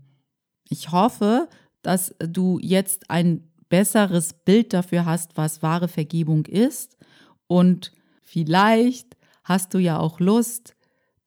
Ich 0.70 0.92
hoffe, 0.92 1.50
dass 1.82 2.16
du 2.20 2.60
jetzt 2.62 3.10
ein 3.10 3.44
besseres 3.70 4.34
Bild 4.34 4.74
dafür 4.74 5.06
hast, 5.06 5.36
was 5.36 5.64
wahre 5.64 5.88
Vergebung 5.88 6.46
ist 6.46 6.98
und 7.48 7.92
vielleicht 8.24 9.18
hast 9.44 9.74
du 9.74 9.80
ja 9.80 10.00
auch 10.00 10.20
Lust, 10.20 10.77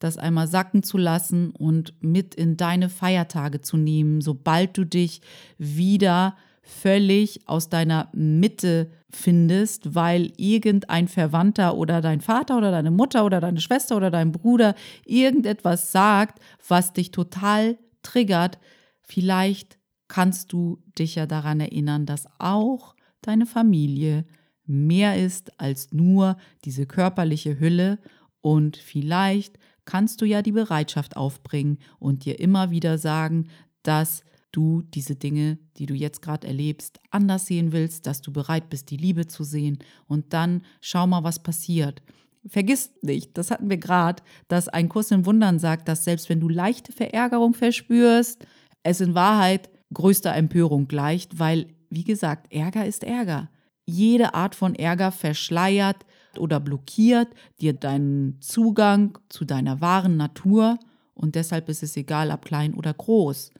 das 0.00 0.16
einmal 0.16 0.48
sacken 0.48 0.82
zu 0.82 0.98
lassen 0.98 1.50
und 1.50 1.94
mit 2.00 2.34
in 2.34 2.56
deine 2.56 2.88
Feiertage 2.88 3.60
zu 3.60 3.76
nehmen, 3.76 4.20
sobald 4.20 4.76
du 4.76 4.84
dich 4.84 5.20
wieder 5.58 6.36
völlig 6.62 7.46
aus 7.46 7.68
deiner 7.68 8.08
Mitte 8.12 8.90
findest, 9.10 9.94
weil 9.94 10.32
irgendein 10.36 11.08
Verwandter 11.08 11.76
oder 11.76 12.00
dein 12.00 12.20
Vater 12.20 12.56
oder 12.56 12.70
deine 12.70 12.90
Mutter 12.90 13.24
oder 13.24 13.40
deine 13.40 13.60
Schwester 13.60 13.96
oder 13.96 14.10
dein 14.10 14.32
Bruder 14.32 14.74
irgendetwas 15.04 15.92
sagt, 15.92 16.40
was 16.66 16.92
dich 16.92 17.10
total 17.10 17.78
triggert. 18.02 18.58
Vielleicht 19.02 19.78
kannst 20.08 20.52
du 20.52 20.82
dich 20.98 21.16
ja 21.16 21.26
daran 21.26 21.60
erinnern, 21.60 22.06
dass 22.06 22.26
auch 22.38 22.94
deine 23.20 23.46
Familie 23.46 24.24
mehr 24.64 25.16
ist 25.16 25.60
als 25.60 25.92
nur 25.92 26.36
diese 26.64 26.86
körperliche 26.86 27.58
Hülle 27.58 27.98
und 28.40 28.76
vielleicht 28.76 29.58
kannst 29.84 30.20
du 30.20 30.24
ja 30.24 30.42
die 30.42 30.52
Bereitschaft 30.52 31.16
aufbringen 31.16 31.78
und 31.98 32.24
dir 32.24 32.38
immer 32.40 32.70
wieder 32.70 32.98
sagen, 32.98 33.48
dass 33.82 34.22
du 34.52 34.82
diese 34.82 35.14
Dinge, 35.14 35.58
die 35.76 35.86
du 35.86 35.94
jetzt 35.94 36.22
gerade 36.22 36.46
erlebst, 36.46 37.00
anders 37.10 37.46
sehen 37.46 37.72
willst, 37.72 38.06
dass 38.06 38.20
du 38.20 38.32
bereit 38.32 38.68
bist, 38.68 38.90
die 38.90 38.96
Liebe 38.96 39.26
zu 39.26 39.44
sehen. 39.44 39.78
Und 40.06 40.32
dann 40.32 40.62
schau 40.80 41.06
mal, 41.06 41.24
was 41.24 41.42
passiert. 41.42 42.02
Vergiss 42.46 42.90
nicht, 43.02 43.36
das 43.36 43.50
hatten 43.50 43.68
wir 43.68 43.76
gerade, 43.76 44.22
dass 44.48 44.68
ein 44.68 44.88
Kurs 44.88 45.10
in 45.10 45.26
Wundern 45.26 45.58
sagt, 45.58 45.88
dass 45.88 46.04
selbst 46.04 46.28
wenn 46.30 46.40
du 46.40 46.48
leichte 46.48 46.92
Verärgerung 46.92 47.54
verspürst, 47.54 48.46
es 48.82 49.00
in 49.00 49.14
Wahrheit 49.14 49.68
größter 49.92 50.34
Empörung 50.34 50.88
gleicht, 50.88 51.38
weil, 51.38 51.66
wie 51.90 52.04
gesagt, 52.04 52.52
Ärger 52.52 52.86
ist 52.86 53.04
Ärger. 53.04 53.50
Jede 53.84 54.34
Art 54.34 54.54
von 54.54 54.74
Ärger 54.74 55.12
verschleiert 55.12 56.06
oder 56.38 56.60
blockiert 56.60 57.28
dir 57.60 57.72
deinen 57.72 58.40
Zugang 58.40 59.18
zu 59.28 59.44
deiner 59.44 59.80
wahren 59.80 60.16
Natur 60.16 60.78
und 61.14 61.34
deshalb 61.34 61.68
ist 61.68 61.82
es 61.82 61.96
egal, 61.96 62.30
ob 62.30 62.44
klein 62.44 62.74
oder 62.74 62.94
groß. 62.94 63.52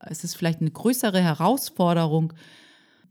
Es 0.00 0.24
ist 0.24 0.34
vielleicht 0.36 0.60
eine 0.60 0.70
größere 0.70 1.20
Herausforderung, 1.20 2.32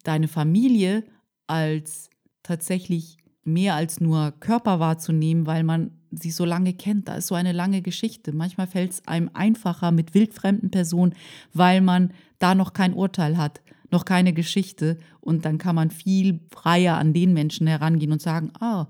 deine 0.04 0.28
Familie 0.28 1.04
als 1.48 2.10
tatsächlich 2.44 3.18
mehr 3.44 3.76
als 3.76 4.00
nur 4.00 4.34
Körper 4.40 4.80
wahrzunehmen, 4.80 5.46
weil 5.46 5.64
man 5.64 5.92
sie 6.12 6.32
so 6.32 6.46
lange 6.46 6.74
kennt. 6.74 7.08
Da 7.08 7.16
ist 7.16 7.28
so 7.28 7.36
eine 7.36 7.52
lange 7.52 7.82
Geschichte. 7.82 8.34
Manchmal 8.34 8.68
fällt 8.68 8.92
es 8.92 9.08
einem 9.08 9.30
einfacher 9.34 9.92
mit 9.92 10.14
wildfremden 10.14 10.72
Personen, 10.72 11.16
weil 11.54 11.82
man 11.82 12.14
da 12.40 12.56
noch 12.56 12.74
kein 12.74 12.94
Urteil 12.94 13.38
hat, 13.38 13.62
noch 13.92 14.06
keine 14.06 14.34
Geschichte. 14.34 14.98
Und 15.20 15.46
dann 15.46 15.58
kann 15.58 15.76
man 15.76 15.92
viel 15.92 16.42
freier 16.52 16.98
an 16.98 17.14
den 17.14 17.34
Menschen 17.34 17.68
herangehen 17.68 18.12
und 18.12 18.22
sagen, 18.22 18.52
ah, 18.60 18.88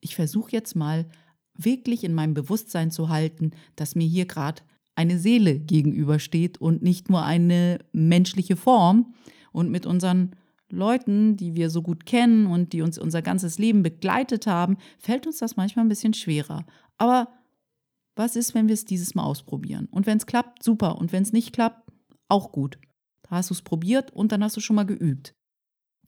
ich 0.00 0.14
versuche 0.14 0.52
jetzt 0.52 0.74
mal 0.74 1.06
wirklich 1.54 2.04
in 2.04 2.14
meinem 2.14 2.34
Bewusstsein 2.34 2.90
zu 2.90 3.08
halten, 3.08 3.52
dass 3.76 3.94
mir 3.94 4.06
hier 4.06 4.26
gerade 4.26 4.62
eine 4.94 5.18
Seele 5.18 5.58
gegenübersteht 5.58 6.58
und 6.58 6.82
nicht 6.82 7.08
nur 7.10 7.24
eine 7.24 7.78
menschliche 7.92 8.56
Form. 8.56 9.14
Und 9.52 9.70
mit 9.70 9.86
unseren 9.86 10.36
Leuten, 10.70 11.36
die 11.36 11.54
wir 11.54 11.70
so 11.70 11.82
gut 11.82 12.06
kennen 12.06 12.46
und 12.46 12.72
die 12.72 12.82
uns 12.82 12.98
unser 12.98 13.22
ganzes 13.22 13.58
Leben 13.58 13.82
begleitet 13.82 14.46
haben, 14.46 14.76
fällt 14.98 15.26
uns 15.26 15.38
das 15.38 15.56
manchmal 15.56 15.84
ein 15.84 15.88
bisschen 15.88 16.14
schwerer. 16.14 16.64
Aber 16.96 17.28
was 18.14 18.36
ist, 18.36 18.54
wenn 18.54 18.68
wir 18.68 18.74
es 18.74 18.84
dieses 18.84 19.14
Mal 19.14 19.24
ausprobieren? 19.24 19.88
Und 19.90 20.06
wenn 20.06 20.18
es 20.18 20.26
klappt, 20.26 20.62
super. 20.62 20.98
Und 20.98 21.12
wenn 21.12 21.22
es 21.22 21.32
nicht 21.32 21.52
klappt, 21.52 21.90
auch 22.28 22.52
gut. 22.52 22.78
Hast 23.30 23.50
du 23.50 23.54
es 23.54 23.62
probiert 23.62 24.12
und 24.12 24.32
dann 24.32 24.42
hast 24.42 24.56
du 24.56 24.60
schon 24.60 24.76
mal 24.76 24.86
geübt. 24.86 25.34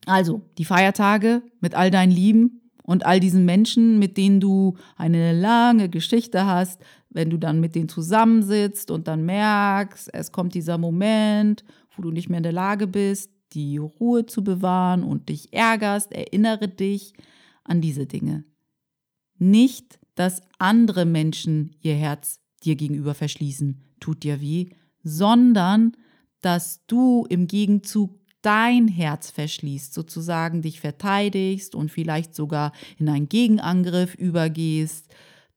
Also, 0.05 0.41
die 0.57 0.65
Feiertage 0.65 1.43
mit 1.61 1.75
all 1.75 1.89
deinen 1.89 2.11
Lieben 2.11 2.61
und 2.83 3.05
all 3.05 3.19
diesen 3.19 3.45
Menschen, 3.45 3.97
mit 3.97 4.17
denen 4.17 4.39
du 4.39 4.75
eine 4.97 5.31
lange 5.39 5.89
Geschichte 5.89 6.45
hast, 6.45 6.81
wenn 7.09 7.29
du 7.29 7.37
dann 7.37 7.59
mit 7.59 7.75
denen 7.75 7.87
zusammensitzt 7.87 8.91
und 8.91 9.07
dann 9.07 9.25
merkst, 9.25 10.13
es 10.13 10.31
kommt 10.31 10.53
dieser 10.53 10.77
Moment, 10.77 11.63
wo 11.95 12.01
du 12.01 12.11
nicht 12.11 12.27
mehr 12.27 12.37
in 12.37 12.43
der 12.43 12.51
Lage 12.51 12.87
bist, 12.87 13.31
die 13.53 13.77
Ruhe 13.77 14.25
zu 14.25 14.43
bewahren 14.43 15.03
und 15.03 15.29
dich 15.29 15.53
ärgerst, 15.53 16.11
erinnere 16.11 16.67
dich 16.67 17.13
an 17.63 17.81
diese 17.81 18.05
Dinge. 18.05 18.43
Nicht, 19.37 19.99
dass 20.15 20.41
andere 20.59 21.05
Menschen 21.05 21.75
ihr 21.81 21.95
Herz 21.95 22.39
dir 22.63 22.75
gegenüber 22.75 23.13
verschließen, 23.13 23.81
tut 23.99 24.23
dir 24.23 24.41
weh, 24.41 24.69
sondern 25.03 25.95
dass 26.43 26.85
du 26.87 27.25
im 27.29 27.47
Gegenzug 27.47 28.19
dein 28.43 28.87
Herz 28.89 29.31
verschließt, 29.31 29.93
sozusagen 29.93 30.61
dich 30.61 30.81
verteidigst 30.81 31.73
und 31.73 31.89
vielleicht 31.89 32.35
sogar 32.35 32.73
in 32.99 33.09
einen 33.09 33.29
Gegenangriff 33.29 34.13
übergehst. 34.13 35.07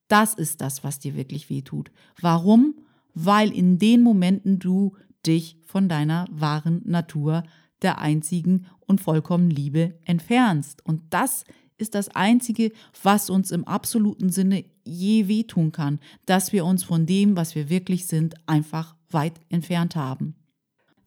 Das 0.09 0.35
ist 0.35 0.61
das, 0.61 0.85
was 0.85 1.01
dir 1.01 1.17
wirklich 1.17 1.51
weh 1.51 1.63
tut. 1.63 1.91
Warum? 2.21 2.77
Weil 3.13 3.53
in 3.53 3.79
den 3.79 4.03
Momenten 4.03 4.61
du 4.61 4.97
dich 5.27 5.59
von 5.65 5.89
deiner 5.89 6.27
wahren 6.31 6.81
Natur 6.85 7.43
der 7.83 7.99
einzigen 7.99 8.67
und 8.87 9.01
vollkommenen 9.01 9.51
Liebe 9.51 9.99
entfernst. 10.05 10.87
Und 10.87 11.03
das 11.11 11.45
ist 11.79 11.97
das 11.97 12.09
Einzige, 12.09 12.71
was 13.03 13.29
uns 13.29 13.51
im 13.51 13.65
absoluten 13.65 14.31
Sinne 14.31 14.65
je 14.85 15.27
wehtun 15.27 15.73
kann, 15.73 15.99
dass 16.25 16.53
wir 16.53 16.65
uns 16.65 16.85
von 16.85 17.05
dem, 17.05 17.37
was 17.37 17.57
wir 17.57 17.69
wirklich 17.69 18.07
sind, 18.07 18.37
einfach 18.47 18.95
weit 19.11 19.41
entfernt 19.49 19.97
haben. 19.97 20.37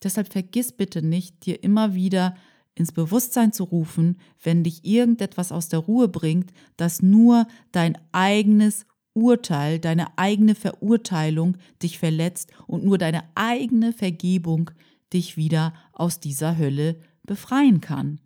Deshalb 0.04 0.32
vergiss 0.32 0.72
bitte 0.72 1.02
nicht, 1.02 1.46
dir 1.46 1.64
immer 1.64 1.94
wieder 1.94 2.36
ins 2.76 2.92
Bewusstsein 2.92 3.52
zu 3.52 3.66
rufen, 3.66 4.18
wenn 4.42 4.64
dich 4.64 4.86
irgendetwas 4.86 5.52
aus 5.52 5.68
der 5.68 5.80
Ruhe 5.80 6.08
bringt, 6.08 6.54
dass 6.78 7.02
nur 7.02 7.48
dein 7.72 7.98
eigenes 8.12 8.86
Urteil, 9.14 9.80
deine 9.80 10.18
eigene 10.18 10.56
Verurteilung 10.56 11.58
dich 11.84 12.00
verletzt 12.00 12.52
und 12.68 12.86
nur 12.86 12.98
deine 12.98 13.24
eigene 13.36 13.92
Vergebung 13.92 14.72
dich 15.12 15.36
wieder 15.36 15.74
aus 15.92 16.20
dieser 16.20 16.58
Hölle 16.58 17.02
befreien 17.24 17.82
kann. 17.82 18.20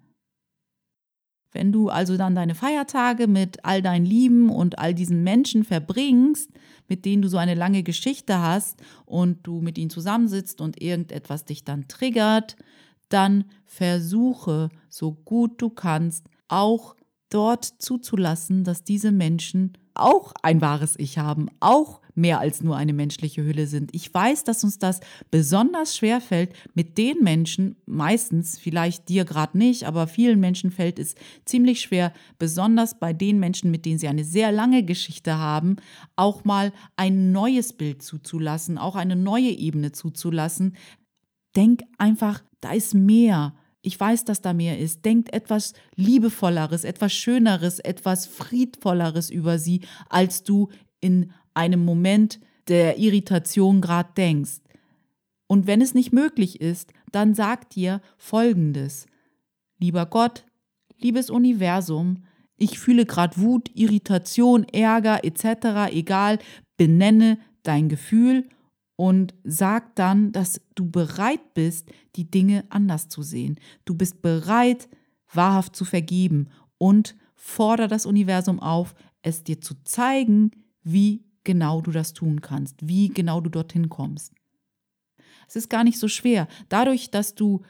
Wenn 1.54 1.72
du 1.72 1.90
also 1.90 2.18
dann 2.18 2.36
deine 2.36 2.56
Feiertage 2.56 3.28
mit 3.28 3.64
all 3.64 3.82
deinen 3.82 4.06
Lieben 4.06 4.50
und 4.50 4.80
all 4.80 4.94
diesen 4.94 5.24
Menschen 5.24 5.64
verbringst, 5.64 6.50
mit 6.88 7.06
denen 7.06 7.22
du 7.22 7.30
so 7.30 7.38
eine 7.38 7.54
lange 7.54 7.84
Geschichte 7.84 8.40
hast 8.40 8.82
und 9.06 9.46
du 9.48 9.62
mit 9.62 9.78
ihnen 9.78 9.90
zusammensitzt 9.90 10.60
und 10.62 10.82
irgendetwas 10.82 11.46
dich 11.46 11.64
dann 11.64 11.88
triggert, 11.88 12.56
dann 13.10 13.46
versuche, 13.66 14.70
so 14.90 15.14
gut 15.14 15.62
du 15.62 15.70
kannst, 15.70 16.26
auch 16.48 16.96
dort 17.30 17.66
zuzulassen, 17.66 18.64
dass 18.64 18.84
diese 18.84 19.12
Menschen 19.12 19.74
auch 19.94 20.34
ein 20.42 20.62
wahres 20.62 20.96
Ich 20.98 21.18
haben, 21.18 21.48
auch 21.60 22.02
mehr 22.16 22.40
als 22.40 22.62
nur 22.62 22.78
eine 22.78 22.94
menschliche 22.94 23.44
Hülle 23.44 23.68
sind. 23.68 23.94
Ich 23.94 24.14
weiß, 24.14 24.44
dass 24.44 24.64
uns 24.64 24.78
das 24.78 25.00
besonders 25.32 25.96
schwer 25.96 26.22
fällt, 26.22 26.54
mit 26.74 26.98
den 26.98 27.24
Menschen, 27.24 27.76
meistens, 27.86 28.60
vielleicht 28.60 29.10
dir 29.10 29.26
gerade 29.26 29.58
nicht, 29.58 29.84
aber 29.86 30.08
vielen 30.08 30.40
Menschen 30.40 30.72
fällt 30.72 31.00
es 31.00 31.16
ziemlich 31.46 31.82
schwer, 31.82 32.14
besonders 32.38 33.00
bei 33.00 33.14
den 33.14 33.40
Menschen, 33.40 33.72
mit 33.72 33.86
denen 33.86 34.00
sie 34.00 34.08
eine 34.08 34.24
sehr 34.24 34.52
lange 34.52 34.84
Geschichte 34.84 35.38
haben, 35.38 35.78
auch 36.16 36.44
mal 36.44 36.72
ein 36.96 37.32
neues 37.32 37.74
Bild 37.74 38.04
zuzulassen, 38.04 38.78
auch 38.78 38.96
eine 38.96 39.16
neue 39.16 39.50
Ebene 39.50 39.92
zuzulassen. 39.92 40.76
Denk 41.56 41.84
einfach, 41.98 42.44
da 42.62 42.72
ist 42.72 42.94
mehr. 42.94 43.54
Ich 43.82 44.00
weiß, 44.00 44.24
dass 44.24 44.42
da 44.42 44.54
mehr 44.54 44.80
ist. 44.80 45.04
Denkt 45.04 45.34
etwas 45.34 45.74
Liebevolleres, 45.96 46.86
etwas 46.86 47.14
Schöneres, 47.14 47.80
etwas 47.80 48.26
Friedvolleres 48.26 49.30
über 49.30 49.60
sie, 49.60 49.82
als 50.10 50.44
du 50.44 50.70
in 51.02 51.32
einem 51.54 51.84
Moment 51.84 52.40
der 52.68 52.98
Irritation 52.98 53.82
gerade 53.82 54.10
denkst. 54.16 54.62
Und 55.48 55.68
wenn 55.68 55.82
es 55.82 55.94
nicht 55.94 56.14
möglich 56.14 56.62
ist, 56.62 56.94
dann 57.12 57.36
sag 57.36 57.70
dir 57.70 58.02
Folgendes. 58.18 59.06
Lieber 59.78 60.06
Gott, 60.06 60.46
liebes 61.00 61.30
Universum, 61.30 62.24
ich 62.58 62.80
fühle 62.80 63.06
gerade 63.06 63.38
Wut, 63.38 63.70
Irritation, 63.74 64.64
Ärger 64.64 65.24
etc., 65.24 65.94
egal, 65.94 66.40
benenne 66.78 67.38
dein 67.64 67.90
Gefühl 67.90 68.48
und 68.96 69.34
sag 69.44 69.96
dann, 69.96 70.32
dass 70.32 70.62
du 70.76 70.90
bereit 70.90 71.54
bist, 71.54 71.92
die 72.16 72.30
Dinge 72.30 72.64
anders 72.70 73.10
zu 73.10 73.22
sehen. 73.22 73.60
Du 73.86 73.96
bist 73.96 74.22
bereit, 74.22 74.88
wahrhaft 75.32 75.76
zu 75.76 75.84
vergeben 75.84 76.50
und 76.78 77.16
fordere 77.36 77.88
das 77.88 78.06
Universum 78.06 78.60
auf, 78.60 78.96
es 79.22 79.44
dir 79.44 79.60
zu 79.62 79.76
zeigen, 79.84 80.52
wie 80.84 81.24
genau 81.44 81.82
du 81.82 81.92
das 81.92 82.14
tun 82.14 82.42
kannst, 82.42 82.88
wie 82.88 83.10
genau 83.10 83.42
du 83.42 83.50
dorthin 83.50 83.90
kommst. 83.90 84.34
Es 85.48 85.56
ist 85.56 85.70
gar 85.70 85.84
nicht 85.84 86.00
so 86.00 86.08
schwer. 86.08 86.48
Dadurch, 86.70 87.12
dass 87.12 87.36
du 87.36 87.62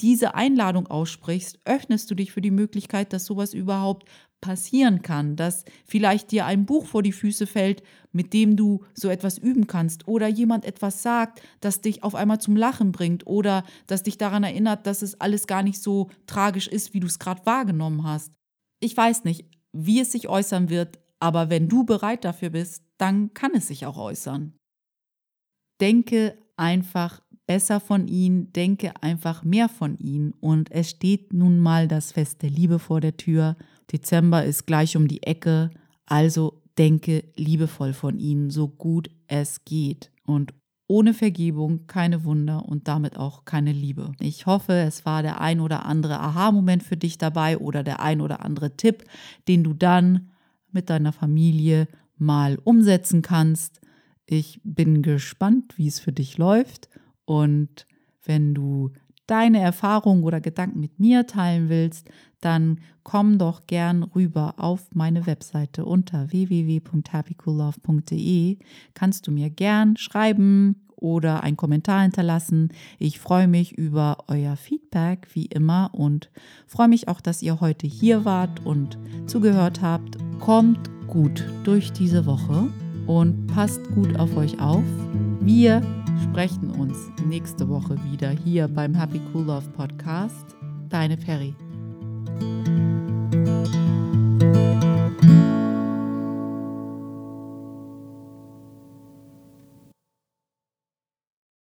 diese 0.00 0.34
Einladung 0.34 0.86
aussprichst, 0.86 1.58
öffnest 1.64 2.10
du 2.10 2.14
dich 2.14 2.32
für 2.32 2.40
die 2.42 2.50
Möglichkeit, 2.50 3.12
dass 3.12 3.24
sowas 3.24 3.54
überhaupt 3.54 4.06
passieren 4.40 5.02
kann, 5.02 5.34
dass 5.36 5.64
vielleicht 5.86 6.30
dir 6.30 6.44
ein 6.44 6.66
Buch 6.66 6.86
vor 6.86 7.02
die 7.02 7.12
Füße 7.12 7.46
fällt, 7.46 7.82
mit 8.12 8.32
dem 8.32 8.56
du 8.56 8.84
so 8.94 9.08
etwas 9.08 9.38
üben 9.38 9.66
kannst 9.66 10.06
oder 10.06 10.28
jemand 10.28 10.64
etwas 10.64 11.02
sagt, 11.02 11.42
das 11.60 11.80
dich 11.80 12.02
auf 12.02 12.14
einmal 12.14 12.40
zum 12.40 12.54
Lachen 12.54 12.92
bringt 12.92 13.26
oder 13.26 13.64
das 13.86 14.02
dich 14.02 14.18
daran 14.18 14.44
erinnert, 14.44 14.86
dass 14.86 15.02
es 15.02 15.20
alles 15.20 15.46
gar 15.46 15.62
nicht 15.62 15.82
so 15.82 16.10
tragisch 16.26 16.68
ist, 16.68 16.92
wie 16.92 17.00
du 17.00 17.06
es 17.06 17.18
gerade 17.18 17.44
wahrgenommen 17.46 18.04
hast. 18.04 18.32
Ich 18.80 18.96
weiß 18.96 19.24
nicht, 19.24 19.46
wie 19.72 20.00
es 20.00 20.12
sich 20.12 20.28
äußern 20.28 20.68
wird, 20.68 20.98
aber 21.18 21.48
wenn 21.48 21.68
du 21.68 21.84
bereit 21.84 22.24
dafür 22.24 22.50
bist, 22.50 22.85
dann 22.98 23.34
kann 23.34 23.52
es 23.54 23.68
sich 23.68 23.86
auch 23.86 23.96
äußern. 23.96 24.54
Denke 25.80 26.38
einfach 26.56 27.22
besser 27.46 27.80
von 27.80 28.08
ihnen, 28.08 28.52
denke 28.52 29.02
einfach 29.02 29.44
mehr 29.44 29.68
von 29.68 29.96
ihnen. 29.98 30.32
Und 30.40 30.70
es 30.72 30.90
steht 30.90 31.32
nun 31.32 31.58
mal 31.58 31.88
das 31.88 32.12
Fest 32.12 32.42
der 32.42 32.50
Liebe 32.50 32.78
vor 32.78 33.00
der 33.00 33.16
Tür. 33.16 33.56
Dezember 33.92 34.44
ist 34.44 34.66
gleich 34.66 34.96
um 34.96 35.06
die 35.06 35.22
Ecke, 35.22 35.70
also 36.06 36.62
denke 36.78 37.24
liebevoll 37.36 37.92
von 37.92 38.18
ihnen, 38.18 38.50
so 38.50 38.68
gut 38.68 39.10
es 39.28 39.64
geht. 39.64 40.10
Und 40.24 40.54
ohne 40.88 41.14
Vergebung 41.14 41.86
keine 41.86 42.24
Wunder 42.24 42.64
und 42.64 42.86
damit 42.86 43.16
auch 43.16 43.44
keine 43.44 43.72
Liebe. 43.72 44.12
Ich 44.20 44.46
hoffe, 44.46 44.72
es 44.72 45.04
war 45.04 45.22
der 45.22 45.40
ein 45.40 45.60
oder 45.60 45.84
andere 45.84 46.20
Aha-Moment 46.20 46.82
für 46.82 46.96
dich 46.96 47.18
dabei 47.18 47.58
oder 47.58 47.82
der 47.82 48.00
ein 48.00 48.20
oder 48.20 48.44
andere 48.44 48.76
Tipp, 48.76 49.04
den 49.48 49.64
du 49.64 49.72
dann 49.72 50.30
mit 50.70 50.90
deiner 50.90 51.12
Familie 51.12 51.88
mal 52.18 52.58
umsetzen 52.64 53.22
kannst. 53.22 53.80
Ich 54.26 54.60
bin 54.64 55.02
gespannt, 55.02 55.74
wie 55.76 55.88
es 55.88 56.00
für 56.00 56.12
dich 56.12 56.38
läuft 56.38 56.88
und 57.24 57.86
wenn 58.24 58.54
du 58.54 58.90
deine 59.26 59.60
Erfahrungen 59.60 60.24
oder 60.24 60.40
Gedanken 60.40 60.80
mit 60.80 60.98
mir 60.98 61.26
teilen 61.26 61.68
willst, 61.68 62.08
dann 62.40 62.80
komm 63.02 63.36
doch 63.38 63.66
gern 63.66 64.04
rüber 64.04 64.54
auf 64.58 64.94
meine 64.94 65.26
Webseite 65.26 65.84
unter 65.84 66.30
www.happycoollove.de. 66.30 68.58
Kannst 68.94 69.26
du 69.26 69.32
mir 69.32 69.50
gern 69.50 69.96
schreiben 69.96 70.76
oder 70.96 71.42
einen 71.42 71.56
Kommentar 71.56 72.02
hinterlassen. 72.02 72.70
Ich 72.98 73.18
freue 73.18 73.48
mich 73.48 73.76
über 73.76 74.18
euer 74.28 74.56
Feedback 74.56 75.28
wie 75.34 75.46
immer 75.46 75.90
und 75.92 76.30
freue 76.66 76.88
mich 76.88 77.08
auch, 77.08 77.20
dass 77.20 77.42
ihr 77.42 77.60
heute 77.60 77.86
hier 77.86 78.24
wart 78.24 78.64
und 78.64 78.98
zugehört 79.26 79.82
habt. 79.82 80.16
Kommt 80.40 80.90
gut 81.06 81.44
durch 81.64 81.92
diese 81.92 82.26
Woche 82.26 82.68
und 83.06 83.46
passt 83.46 83.82
gut 83.94 84.18
auf 84.18 84.36
euch 84.36 84.60
auf. 84.60 84.84
Wir 85.40 85.82
sprechen 86.22 86.70
uns 86.70 86.96
nächste 87.26 87.68
Woche 87.68 87.96
wieder 88.10 88.30
hier 88.30 88.68
beim 88.68 88.94
Happy 88.94 89.20
Cool 89.32 89.44
Love 89.44 89.68
Podcast. 89.76 90.56
Deine 90.88 91.16
Ferry. 91.16 91.54